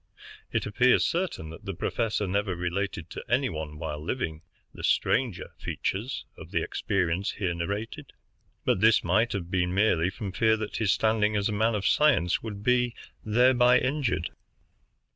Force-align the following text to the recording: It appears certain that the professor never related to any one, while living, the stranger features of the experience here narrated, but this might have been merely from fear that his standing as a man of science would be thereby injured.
It 0.51 0.65
appears 0.65 1.05
certain 1.05 1.51
that 1.51 1.65
the 1.65 1.75
professor 1.75 2.25
never 2.25 2.55
related 2.55 3.11
to 3.11 3.23
any 3.29 3.49
one, 3.49 3.77
while 3.77 4.03
living, 4.03 4.41
the 4.73 4.83
stranger 4.83 5.51
features 5.59 6.25
of 6.35 6.49
the 6.49 6.63
experience 6.63 7.33
here 7.33 7.53
narrated, 7.53 8.11
but 8.65 8.81
this 8.81 9.03
might 9.03 9.31
have 9.33 9.51
been 9.51 9.75
merely 9.75 10.09
from 10.09 10.31
fear 10.31 10.57
that 10.57 10.77
his 10.77 10.91
standing 10.91 11.35
as 11.35 11.49
a 11.49 11.53
man 11.53 11.75
of 11.75 11.85
science 11.85 12.41
would 12.41 12.63
be 12.63 12.95
thereby 13.23 13.77
injured. 13.77 14.31